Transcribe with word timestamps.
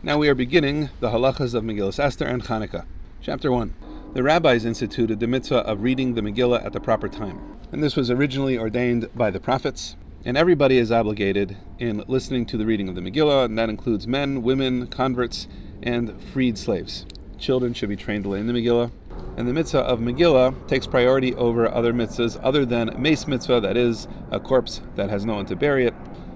Now 0.00 0.16
we 0.16 0.28
are 0.28 0.34
beginning 0.36 0.90
the 1.00 1.10
halachas 1.10 1.54
of 1.54 1.64
Megillah 1.64 1.98
Esther 1.98 2.24
and 2.24 2.40
Chanukah. 2.40 2.86
Chapter 3.20 3.50
1. 3.50 3.74
The 4.14 4.22
rabbis 4.22 4.64
instituted 4.64 5.18
the 5.18 5.26
mitzvah 5.26 5.66
of 5.66 5.82
reading 5.82 6.14
the 6.14 6.20
Megillah 6.20 6.64
at 6.64 6.72
the 6.72 6.78
proper 6.78 7.08
time. 7.08 7.40
And 7.72 7.82
this 7.82 7.96
was 7.96 8.08
originally 8.08 8.56
ordained 8.56 9.08
by 9.16 9.32
the 9.32 9.40
prophets. 9.40 9.96
And 10.24 10.36
everybody 10.36 10.78
is 10.78 10.92
obligated 10.92 11.56
in 11.80 12.04
listening 12.06 12.46
to 12.46 12.56
the 12.56 12.64
reading 12.64 12.88
of 12.88 12.94
the 12.94 13.00
Megillah, 13.00 13.46
and 13.46 13.58
that 13.58 13.68
includes 13.68 14.06
men, 14.06 14.42
women, 14.44 14.86
converts, 14.86 15.48
and 15.82 16.22
freed 16.22 16.58
slaves. 16.58 17.04
Children 17.36 17.74
should 17.74 17.88
be 17.88 17.96
trained 17.96 18.22
to 18.22 18.30
learn 18.30 18.46
the 18.46 18.52
Megillah. 18.52 18.92
And 19.36 19.48
the 19.48 19.52
mitzvah 19.52 19.80
of 19.80 19.98
Megillah 19.98 20.68
takes 20.68 20.86
priority 20.86 21.34
over 21.34 21.68
other 21.68 21.92
mitzvahs 21.92 22.38
other 22.40 22.64
than 22.64 22.94
meis 23.02 23.26
mitzvah, 23.26 23.60
that 23.62 23.76
is, 23.76 24.06
a 24.30 24.38
corpse 24.38 24.80
that 24.94 25.10
has 25.10 25.24
no 25.24 25.34
one 25.34 25.46
to 25.46 25.56
bury 25.56 25.86
it. 25.86 25.94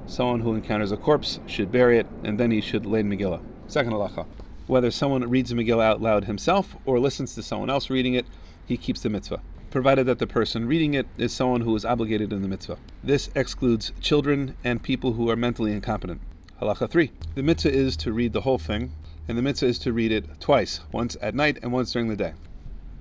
Someone 0.09 0.41
who 0.41 0.57
encounters 0.57 0.91
a 0.91 0.97
corpse 0.97 1.39
should 1.47 1.71
bury 1.71 1.99
it, 1.99 2.09
and 2.25 2.41
then 2.41 2.51
he 2.51 2.61
should 2.61 2.87
lay 2.87 3.05
Megillah. 3.05 3.41
Second 3.73 3.95
halacha. 3.95 4.27
Whether 4.67 4.91
someone 4.91 5.31
reads 5.31 5.49
the 5.49 5.57
Megillah 5.57 5.83
out 5.83 6.03
loud 6.03 6.27
himself 6.27 6.77
or 6.85 7.01
listens 7.01 7.35
to 7.35 7.43
someone 7.43 7.71
else 7.71 7.89
reading 7.89 8.13
it, 8.13 8.27
he 8.67 8.77
keeps 8.77 9.01
the 9.01 9.09
mitzvah, 9.09 9.41
provided 9.71 10.05
that 10.05 10.19
the 10.19 10.27
person 10.27 10.69
reading 10.69 10.93
it 10.93 11.07
is 11.17 11.33
someone 11.33 11.63
who 11.63 11.75
is 11.75 11.87
obligated 11.87 12.35
in 12.35 12.43
the 12.43 12.49
mitzvah. 12.49 12.77
This 13.03 13.31
excludes 13.35 13.93
children 13.99 14.59
and 14.63 14.83
people 14.83 15.15
who 15.15 15.31
are 15.31 15.37
mentally 15.37 15.73
incompetent. 15.73 16.21
Halacha 16.61 16.91
3. 16.91 17.13
The 17.35 17.43
mitzvah 17.43 17.73
is 17.73 17.97
to 17.97 18.13
read 18.13 18.35
the 18.35 18.43
whole 18.43 18.59
thing, 18.59 18.93
and 19.27 19.39
the 19.39 19.43
mitzvah 19.43 19.69
is 19.69 19.79
to 19.79 19.95
read 19.95 20.13
it 20.13 20.39
twice, 20.39 20.81
once 20.93 21.17
at 21.23 21.35
night 21.35 21.59
and 21.63 21.73
once 21.73 21.93
during 21.93 22.09
the 22.09 22.15
day. 22.15 22.35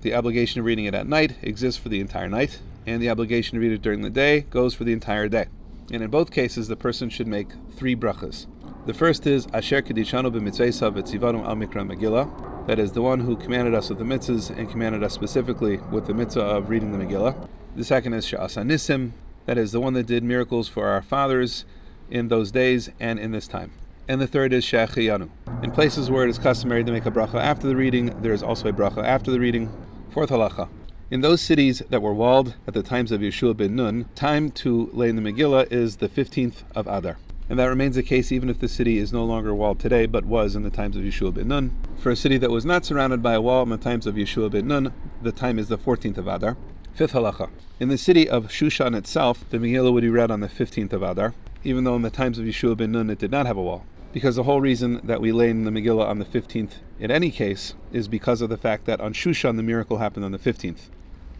The 0.03 0.15
obligation 0.15 0.61
of 0.61 0.65
reading 0.65 0.85
it 0.85 0.95
at 0.95 1.05
night 1.05 1.35
exists 1.41 1.81
for 1.81 1.89
the 1.89 1.99
entire 1.99 2.29
night, 2.29 2.61
and 2.87 3.01
the 3.01 3.09
obligation 3.09 3.55
to 3.55 3.59
read 3.59 3.73
it 3.73 3.81
during 3.81 4.03
the 4.03 4.09
day 4.09 4.45
goes 4.49 4.73
for 4.73 4.85
the 4.85 4.93
entire 4.93 5.27
day. 5.27 5.47
And 5.91 6.01
in 6.01 6.09
both 6.09 6.31
cases, 6.31 6.69
the 6.69 6.77
person 6.77 7.09
should 7.09 7.27
make 7.27 7.49
three 7.75 7.97
brachas. 7.97 8.45
The 8.83 8.95
first 8.95 9.27
is 9.27 9.45
Asher 9.53 9.83
Kedishanu 9.83 10.31
b'mitzvesa 10.31 10.91
v'tzivanu 10.91 11.45
al 11.45 11.55
mikra 11.55 11.87
Megillah. 11.87 12.65
That 12.65 12.79
is 12.79 12.91
the 12.93 13.01
one 13.03 13.19
who 13.19 13.35
commanded 13.35 13.75
us 13.75 13.89
with 13.89 13.99
the 13.99 14.03
mitzvahs 14.03 14.49
and 14.57 14.67
commanded 14.71 15.03
us 15.03 15.13
specifically 15.13 15.77
with 15.91 16.07
the 16.07 16.15
mitzvah 16.15 16.41
of 16.41 16.69
reading 16.71 16.91
the 16.91 16.97
Megillah. 16.97 17.47
The 17.75 17.83
second 17.83 18.13
is 18.13 18.25
Sha'asa 18.25 18.65
Nisim. 18.65 19.11
That 19.45 19.59
is 19.59 19.71
the 19.71 19.79
one 19.79 19.93
that 19.93 20.07
did 20.07 20.23
miracles 20.23 20.67
for 20.67 20.87
our 20.87 21.03
fathers 21.03 21.63
in 22.09 22.29
those 22.29 22.49
days 22.49 22.89
and 22.99 23.19
in 23.19 23.31
this 23.31 23.47
time. 23.47 23.71
And 24.07 24.19
the 24.19 24.25
third 24.25 24.51
is 24.51 24.65
Shechiyanu. 24.65 25.29
In 25.61 25.69
places 25.69 26.09
where 26.09 26.23
it 26.23 26.31
is 26.31 26.39
customary 26.39 26.83
to 26.83 26.91
make 26.91 27.05
a 27.05 27.11
bracha 27.11 27.35
after 27.35 27.67
the 27.67 27.75
reading, 27.75 28.19
there 28.23 28.33
is 28.33 28.41
also 28.41 28.69
a 28.69 28.73
bracha 28.73 29.03
after 29.03 29.29
the 29.29 29.39
reading. 29.39 29.71
Fourth 30.09 30.31
halacha. 30.31 30.69
In 31.11 31.21
those 31.21 31.41
cities 31.41 31.83
that 31.91 32.01
were 32.01 32.15
walled 32.15 32.55
at 32.65 32.73
the 32.73 32.81
times 32.81 33.11
of 33.11 33.21
Yeshua 33.21 33.55
ben 33.55 33.75
Nun, 33.75 34.09
time 34.15 34.49
to 34.51 34.89
lay 34.91 35.09
in 35.09 35.17
the 35.17 35.21
Megillah 35.21 35.71
is 35.71 35.97
the 35.97 36.09
15th 36.09 36.63
of 36.73 36.87
Adar 36.87 37.17
and 37.51 37.59
that 37.59 37.65
remains 37.65 37.97
the 37.97 38.01
case 38.01 38.31
even 38.31 38.49
if 38.49 38.59
the 38.59 38.69
city 38.69 38.97
is 38.97 39.11
no 39.11 39.25
longer 39.25 39.53
walled 39.53 39.77
today, 39.77 40.05
but 40.05 40.23
was 40.23 40.55
in 40.55 40.63
the 40.63 40.69
times 40.69 40.95
of 40.95 41.03
Yeshua 41.03 41.33
ben 41.33 41.49
Nun. 41.49 41.75
For 41.97 42.09
a 42.09 42.15
city 42.15 42.37
that 42.37 42.49
was 42.49 42.63
not 42.63 42.85
surrounded 42.85 43.21
by 43.21 43.33
a 43.33 43.41
wall 43.41 43.63
in 43.63 43.69
the 43.69 43.77
times 43.77 44.07
of 44.07 44.15
Yeshua 44.15 44.49
ben 44.49 44.69
Nun, 44.69 44.93
the 45.21 45.33
time 45.33 45.59
is 45.59 45.67
the 45.67 45.77
14th 45.77 46.17
of 46.17 46.27
Adar. 46.27 46.55
Fifth 46.93 47.11
halacha. 47.11 47.49
In 47.77 47.89
the 47.89 47.97
city 47.97 48.29
of 48.29 48.47
Shushan 48.47 48.95
itself, 48.95 49.43
the 49.49 49.57
Megillah 49.57 49.91
would 49.91 49.99
be 49.99 50.09
read 50.09 50.31
on 50.31 50.39
the 50.39 50.47
15th 50.47 50.93
of 50.93 51.03
Adar, 51.03 51.33
even 51.65 51.83
though 51.83 51.97
in 51.97 52.03
the 52.03 52.09
times 52.09 52.39
of 52.39 52.45
Yeshua 52.45 52.77
ben 52.77 52.93
Nun 52.93 53.09
it 53.09 53.19
did 53.19 53.31
not 53.31 53.45
have 53.45 53.57
a 53.57 53.61
wall. 53.61 53.85
Because 54.13 54.37
the 54.37 54.43
whole 54.43 54.61
reason 54.61 55.01
that 55.03 55.19
we 55.19 55.33
lay 55.33 55.49
in 55.49 55.65
the 55.65 55.71
Megillah 55.71 56.07
on 56.07 56.19
the 56.19 56.25
15th 56.25 56.75
in 57.01 57.11
any 57.11 57.31
case 57.31 57.73
is 57.91 58.07
because 58.07 58.39
of 58.39 58.49
the 58.49 58.55
fact 58.55 58.85
that 58.85 59.01
on 59.01 59.11
Shushan 59.11 59.57
the 59.57 59.63
miracle 59.63 59.97
happened 59.97 60.23
on 60.23 60.31
the 60.31 60.39
15th. 60.39 60.83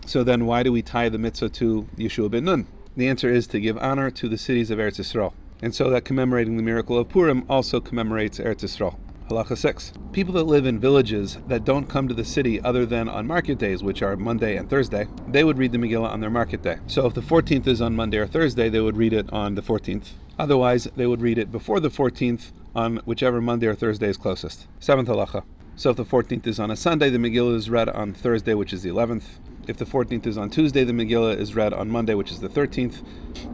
So 0.05 0.25
then 0.25 0.45
why 0.45 0.63
do 0.63 0.73
we 0.73 0.81
tie 0.81 1.07
the 1.07 1.17
mitzvah 1.17 1.47
to 1.51 1.87
Yeshua 1.95 2.29
ben 2.29 2.43
Nun? 2.43 2.67
The 2.97 3.07
answer 3.07 3.29
is 3.29 3.47
to 3.47 3.61
give 3.61 3.77
honor 3.77 4.11
to 4.11 4.27
the 4.27 4.37
cities 4.37 4.69
of 4.69 4.77
Eretz 4.77 4.99
Yisrael 4.99 5.31
and 5.61 5.73
so 5.73 5.89
that 5.89 6.05
commemorating 6.05 6.57
the 6.57 6.63
miracle 6.63 6.97
of 6.97 7.09
Purim 7.09 7.45
also 7.49 7.79
commemorates 7.79 8.39
Eretz 8.39 8.63
Yisrael. 8.63 8.97
Halacha 9.29 9.57
6. 9.57 9.93
People 10.11 10.33
that 10.33 10.43
live 10.43 10.65
in 10.65 10.77
villages 10.77 11.37
that 11.47 11.63
don't 11.63 11.87
come 11.87 12.07
to 12.09 12.13
the 12.13 12.25
city 12.25 12.59
other 12.61 12.85
than 12.85 13.07
on 13.07 13.25
market 13.25 13.57
days, 13.57 13.81
which 13.81 14.01
are 14.01 14.17
Monday 14.17 14.57
and 14.57 14.69
Thursday, 14.69 15.07
they 15.29 15.45
would 15.45 15.57
read 15.57 15.71
the 15.71 15.77
Megillah 15.77 16.09
on 16.09 16.19
their 16.19 16.29
market 16.29 16.61
day. 16.61 16.79
So 16.87 17.05
if 17.05 17.13
the 17.13 17.21
14th 17.21 17.65
is 17.65 17.81
on 17.81 17.95
Monday 17.95 18.17
or 18.17 18.27
Thursday, 18.27 18.67
they 18.67 18.81
would 18.81 18.97
read 18.97 19.13
it 19.13 19.31
on 19.31 19.55
the 19.55 19.61
14th. 19.61 20.09
Otherwise, 20.37 20.89
they 20.97 21.07
would 21.07 21.21
read 21.21 21.37
it 21.37 21.49
before 21.49 21.79
the 21.79 21.89
14th 21.89 22.51
on 22.75 22.97
whichever 23.05 23.39
Monday 23.39 23.67
or 23.67 23.75
Thursday 23.75 24.09
is 24.09 24.17
closest. 24.17 24.67
Seventh 24.79 25.07
halacha. 25.07 25.43
So 25.77 25.91
if 25.91 25.95
the 25.95 26.05
14th 26.05 26.45
is 26.47 26.59
on 26.59 26.69
a 26.69 26.75
Sunday, 26.75 27.09
the 27.09 27.17
Megillah 27.17 27.55
is 27.55 27.69
read 27.69 27.87
on 27.87 28.13
Thursday, 28.13 28.53
which 28.53 28.73
is 28.73 28.83
the 28.83 28.89
11th. 28.89 29.23
If 29.67 29.77
the 29.77 29.85
14th 29.85 30.25
is 30.25 30.39
on 30.39 30.49
Tuesday, 30.49 30.83
the 30.83 30.91
Megillah 30.91 31.37
is 31.37 31.53
read 31.53 31.71
on 31.71 31.87
Monday, 31.87 32.15
which 32.15 32.31
is 32.31 32.39
the 32.39 32.49
13th. 32.49 33.03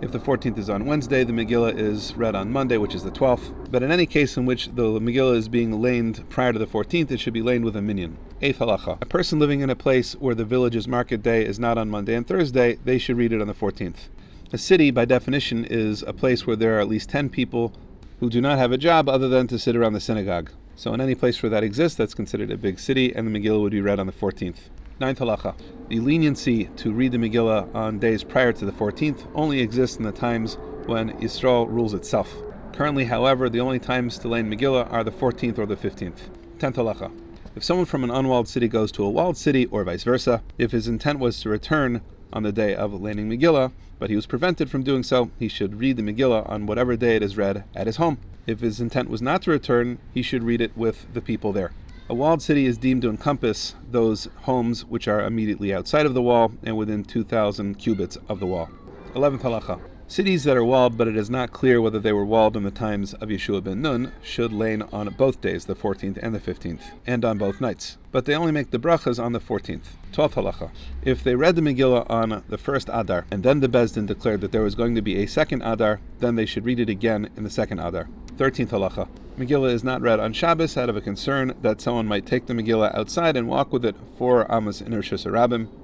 If 0.02 0.14
the 0.14 0.20
14th 0.20 0.58
is 0.58 0.70
on 0.70 0.86
Wednesday, 0.86 1.26
the 1.26 1.34
Megillah 1.34 1.78
is 1.78 2.16
read 2.16 2.34
on 2.34 2.50
Monday, 2.50 2.78
which 2.78 2.96
is 2.96 3.04
the 3.04 3.12
12th. 3.12 3.70
But 3.70 3.84
in 3.84 3.92
any 3.92 4.06
case 4.06 4.38
in 4.38 4.46
which 4.46 4.68
the 4.68 5.02
Megillah 5.02 5.36
is 5.36 5.50
being 5.50 5.82
leined 5.82 6.24
prior 6.30 6.54
to 6.54 6.60
the 6.60 6.66
14th, 6.66 7.12
it 7.12 7.20
should 7.20 7.34
be 7.34 7.42
leined 7.42 7.66
with 7.66 7.76
a 7.76 7.82
minyan. 7.82 8.18
Eighth 8.42 8.60
halacha. 8.60 9.02
A 9.02 9.06
person 9.06 9.38
living 9.38 9.60
in 9.60 9.70
a 9.70 9.76
place 9.76 10.14
where 10.14 10.34
the 10.34 10.46
village's 10.46 10.88
market 10.88 11.22
day 11.22 11.46
is 11.46 11.60
not 11.60 11.78
on 11.78 11.90
Monday 11.90 12.16
and 12.16 12.26
Thursday, 12.26 12.78
they 12.86 12.98
should 12.98 13.18
read 13.18 13.34
it 13.34 13.42
on 13.42 13.48
the 13.48 13.54
14th. 13.54 14.08
A 14.54 14.58
city, 14.58 14.92
by 14.92 15.04
definition, 15.04 15.66
is 15.66 16.04
a 16.04 16.14
place 16.14 16.48
where 16.48 16.56
there 16.56 16.78
are 16.78 16.80
at 16.80 16.88
least 16.88 17.10
10 17.10 17.28
people 17.28 17.74
who 18.22 18.30
do 18.30 18.40
not 18.40 18.58
have 18.58 18.72
a 18.72 18.78
job 18.78 19.10
other 19.10 19.28
than 19.28 19.46
to 19.48 19.60
sit 19.60 19.76
around 19.76 19.92
the 19.92 20.00
synagogue. 20.00 20.52
So, 20.78 20.94
in 20.94 21.02
any 21.02 21.16
place 21.16 21.44
where 21.44 21.50
that 21.50 21.64
exists, 21.64 21.98
that's 21.98 22.14
considered 22.14 22.52
a 22.52 22.58
big 22.58 22.80
city, 22.80 23.14
and 23.14 23.28
the 23.28 23.40
Megillah 23.40 23.62
would 23.62 23.72
be 23.74 23.82
read 23.82 24.00
on 24.00 24.08
the 24.08 24.14
14th. 24.14 24.70
Ninth 25.00 25.20
halacha. 25.20 25.54
The 25.90 26.00
leniency 26.00 26.66
to 26.78 26.92
read 26.92 27.12
the 27.12 27.20
Megillah 27.20 27.74
on 27.76 28.00
days 28.00 28.24
prior 28.24 28.52
to 28.52 28.66
the 28.66 28.72
14th 28.72 29.28
only 29.36 29.60
exists 29.60 29.98
in 29.98 30.04
the 30.04 30.12
times 30.12 30.56
when 30.88 31.12
Yisrael 31.20 31.68
rules 31.70 31.94
itself. 31.94 32.34
Currently, 32.74 33.06
however, 33.06 33.48
the 33.48 33.60
only 33.60 33.78
times 33.78 34.18
to 34.18 34.28
learn 34.28 34.50
Megillah 34.50 34.92
are 34.92 35.04
the 35.04 35.12
14th 35.12 35.60
or 35.60 35.68
the 35.68 35.76
15th. 35.76 36.30
Tenth 36.58 36.78
halacha. 36.78 37.12
If 37.56 37.64
someone 37.64 37.86
from 37.86 38.04
an 38.04 38.10
unwalled 38.10 38.48
city 38.48 38.68
goes 38.68 38.92
to 38.94 39.04
a 39.04 39.10
walled 39.10 39.38
city, 39.38 39.68
or 39.68 39.84
vice 39.84 40.02
versa, 40.02 40.42
if 40.58 40.72
his 40.72 40.88
intent 40.88 41.20
was 41.20 41.40
to 41.42 41.50
return 41.50 42.02
on 42.34 42.42
the 42.42 42.52
day 42.52 42.74
of 42.74 42.92
learning 43.00 43.30
Megillah, 43.30 43.72
but 44.00 44.10
he 44.10 44.16
was 44.16 44.26
prevented 44.26 44.72
from 44.72 44.82
doing 44.82 45.04
so, 45.04 45.30
he 45.38 45.48
should 45.48 45.80
read 45.80 45.98
the 45.98 46.04
Megillah 46.04 46.50
on 46.50 46.66
whatever 46.66 46.96
day 46.96 47.16
it 47.16 47.22
is 47.22 47.38
read 47.38 47.66
at 47.76 47.86
his 47.86 47.98
home. 47.98 48.18
If 48.48 48.62
his 48.62 48.82
intent 48.82 49.10
was 49.10 49.22
not 49.22 49.44
to 49.44 49.52
return, 49.52 50.00
he 50.12 50.24
should 50.24 50.44
read 50.44 50.60
it 50.60 50.76
with 50.76 51.14
the 51.14 51.22
people 51.22 51.54
there. 51.54 51.72
A 52.10 52.14
walled 52.14 52.42
city 52.42 52.66
is 52.66 52.78
deemed 52.78 53.02
to 53.02 53.10
encompass 53.10 53.76
those 53.92 54.30
homes 54.44 54.86
which 54.86 55.10
are 55.10 55.26
immediately 55.26 55.74
outside 55.74 56.06
of 56.06 56.14
the 56.14 56.22
wall 56.22 56.54
and 56.64 56.78
within 56.78 57.04
2,000 57.04 57.76
cubits 57.76 58.18
of 58.30 58.40
the 58.40 58.46
wall. 58.46 58.70
11th 59.14 59.42
halacha. 59.42 59.82
Cities 60.08 60.46
that 60.46 60.56
are 60.56 60.64
walled, 60.64 60.98
but 60.98 61.10
it 61.10 61.18
is 61.18 61.30
not 61.30 61.52
clear 61.52 61.82
whether 61.82 62.00
they 62.00 62.14
were 62.14 62.24
walled 62.24 62.56
in 62.56 62.64
the 62.64 62.72
times 62.72 63.14
of 63.16 63.28
Yeshua 63.28 63.62
ben 63.62 63.82
Nun, 63.82 64.14
should 64.24 64.54
lein 64.54 64.84
on 64.94 65.14
both 65.18 65.42
days, 65.42 65.66
the 65.66 65.76
14th 65.76 66.18
and 66.24 66.34
the 66.34 66.40
15th, 66.40 66.80
and 67.06 67.26
on 67.26 67.38
both 67.38 67.60
nights. 67.60 67.98
But 68.14 68.24
they 68.24 68.36
only 68.36 68.54
make 68.54 68.72
the 68.72 68.80
brachas 68.80 69.22
on 69.22 69.34
the 69.34 69.42
14th. 69.42 69.98
12th 70.14 70.36
halacha. 70.36 70.72
If 71.04 71.26
they 71.26 71.36
read 71.36 71.58
the 71.58 71.62
Megillah 71.62 72.10
on 72.10 72.42
the 72.48 72.58
first 72.58 72.90
Adar, 72.94 73.26
and 73.30 73.44
then 73.44 73.60
the 73.60 73.68
Beis 73.68 73.96
Din 73.96 74.06
declared 74.06 74.40
that 74.40 74.54
there 74.54 74.64
was 74.64 74.76
going 74.76 74.96
to 74.96 75.02
be 75.02 75.22
a 75.22 75.26
second 75.28 75.62
Adar, 75.62 76.00
then 76.20 76.36
they 76.36 76.46
should 76.46 76.64
read 76.64 76.80
it 76.80 76.88
again 76.88 77.30
in 77.36 77.44
the 77.44 77.50
second 77.50 77.80
Adar. 77.80 78.08
13th 78.38 78.70
halacha. 78.70 79.08
Megillah 79.38 79.72
is 79.72 79.84
not 79.84 80.02
read 80.02 80.20
on 80.20 80.32
Shabbos 80.32 80.78
out 80.78 80.90
of 80.90 80.96
a 80.96 81.02
concern 81.02 81.56
that 81.64 81.82
someone 81.82 82.06
might 82.06 82.28
take 82.28 82.46
the 82.46 82.54
Megillah 82.54 82.96
outside 82.96 83.36
and 83.36 83.48
walk 83.48 83.74
with 83.74 83.84
it 83.84 83.96
for 84.18 84.46
Amos 84.52 84.80
in 84.80 84.94
Rosh. 84.94 85.12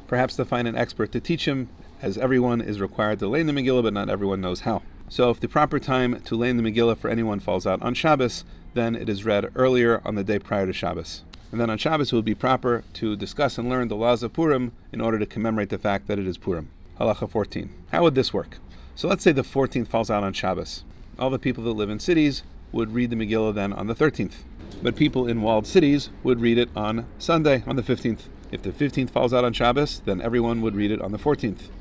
Perhaps 0.07 0.35
to 0.35 0.45
find 0.45 0.67
an 0.67 0.75
expert 0.75 1.11
to 1.11 1.19
teach 1.19 1.47
him, 1.47 1.69
as 1.99 2.15
everyone 2.17 2.61
is 2.61 2.79
required 2.79 3.17
to 3.19 3.27
lay 3.27 3.41
the 3.41 3.51
Megillah, 3.51 3.81
but 3.81 3.93
not 3.93 4.09
everyone 4.09 4.39
knows 4.39 4.61
how. 4.61 4.83
So 5.09 5.31
if 5.31 5.39
the 5.39 5.47
proper 5.47 5.79
time 5.79 6.21
to 6.21 6.35
lay 6.35 6.51
the 6.51 6.61
Megillah 6.61 6.97
for 6.97 7.09
anyone 7.09 7.39
falls 7.39 7.65
out 7.65 7.81
on 7.81 7.95
Shabbos, 7.95 8.43
then 8.75 8.95
it 8.95 9.09
is 9.09 9.25
read 9.25 9.51
earlier 9.55 10.01
on 10.05 10.13
the 10.13 10.23
day 10.23 10.37
prior 10.37 10.67
to 10.67 10.73
Shabbos. 10.73 11.23
And 11.51 11.59
then 11.59 11.71
on 11.71 11.79
Shabbos 11.79 12.11
it 12.11 12.15
would 12.15 12.25
be 12.25 12.35
proper 12.35 12.83
to 12.93 13.15
discuss 13.15 13.57
and 13.57 13.67
learn 13.67 13.87
the 13.87 13.95
laws 13.95 14.21
of 14.21 14.33
Purim 14.33 14.73
in 14.91 15.01
order 15.01 15.17
to 15.17 15.25
commemorate 15.25 15.69
the 15.69 15.79
fact 15.79 16.07
that 16.07 16.19
it 16.19 16.27
is 16.27 16.37
Purim. 16.37 16.69
Halacha 16.99 17.29
14. 17.29 17.73
How 17.91 18.03
would 18.03 18.15
this 18.15 18.33
work? 18.33 18.57
So 18.95 19.07
let's 19.07 19.23
say 19.23 19.31
the 19.31 19.41
14th 19.41 19.87
falls 19.87 20.11
out 20.11 20.23
on 20.23 20.33
Shabbos. 20.33 20.83
All 21.19 21.29
the 21.29 21.37
people 21.37 21.63
that 21.65 21.73
live 21.73 21.91
in 21.91 21.99
cities 21.99 22.41
would 22.71 22.93
read 22.93 23.11
the 23.11 23.15
Megillah 23.15 23.53
then 23.53 23.71
on 23.71 23.85
the 23.85 23.93
13th. 23.93 24.33
But 24.81 24.95
people 24.95 25.27
in 25.27 25.43
walled 25.43 25.67
cities 25.67 26.09
would 26.23 26.41
read 26.41 26.57
it 26.57 26.69
on 26.75 27.05
Sunday, 27.19 27.63
on 27.67 27.75
the 27.75 27.83
15th. 27.83 28.21
If 28.51 28.63
the 28.63 28.71
15th 28.71 29.11
falls 29.11 29.31
out 29.31 29.45
on 29.45 29.53
Shabbos, 29.53 30.01
then 30.05 30.19
everyone 30.21 30.61
would 30.61 30.75
read 30.75 30.89
it 30.89 31.01
on 31.01 31.11
the 31.11 31.19
14th. 31.19 31.69